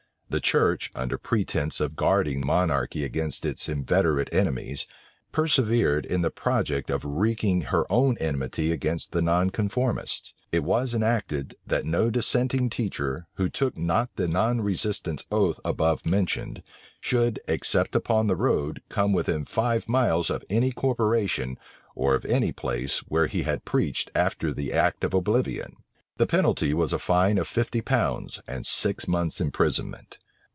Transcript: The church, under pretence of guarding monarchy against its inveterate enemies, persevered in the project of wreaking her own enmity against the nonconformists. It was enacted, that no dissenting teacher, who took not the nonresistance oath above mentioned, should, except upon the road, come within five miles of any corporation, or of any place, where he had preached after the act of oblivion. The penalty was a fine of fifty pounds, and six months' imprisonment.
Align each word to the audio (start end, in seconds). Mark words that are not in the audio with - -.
The 0.33 0.39
church, 0.39 0.91
under 0.95 1.17
pretence 1.17 1.81
of 1.81 1.97
guarding 1.97 2.39
monarchy 2.47 3.03
against 3.03 3.43
its 3.43 3.67
inveterate 3.67 4.29
enemies, 4.33 4.87
persevered 5.33 6.05
in 6.05 6.21
the 6.21 6.31
project 6.31 6.89
of 6.89 7.03
wreaking 7.03 7.63
her 7.63 7.85
own 7.91 8.17
enmity 8.17 8.71
against 8.71 9.11
the 9.11 9.21
nonconformists. 9.21 10.33
It 10.49 10.63
was 10.63 10.93
enacted, 10.93 11.55
that 11.67 11.83
no 11.83 12.09
dissenting 12.09 12.69
teacher, 12.69 13.27
who 13.33 13.49
took 13.49 13.77
not 13.77 14.15
the 14.15 14.29
nonresistance 14.29 15.25
oath 15.33 15.59
above 15.65 16.05
mentioned, 16.05 16.63
should, 17.01 17.41
except 17.49 17.93
upon 17.93 18.27
the 18.27 18.37
road, 18.37 18.81
come 18.87 19.11
within 19.11 19.43
five 19.43 19.89
miles 19.89 20.29
of 20.29 20.45
any 20.49 20.71
corporation, 20.71 21.59
or 21.93 22.15
of 22.15 22.23
any 22.23 22.53
place, 22.53 22.99
where 22.99 23.27
he 23.27 23.43
had 23.43 23.65
preached 23.65 24.09
after 24.15 24.53
the 24.53 24.71
act 24.71 25.03
of 25.03 25.13
oblivion. 25.13 25.75
The 26.17 26.27
penalty 26.27 26.71
was 26.75 26.93
a 26.93 26.99
fine 26.99 27.39
of 27.39 27.47
fifty 27.47 27.81
pounds, 27.81 28.41
and 28.47 28.67
six 28.67 29.07
months' 29.07 29.41
imprisonment. 29.41 30.19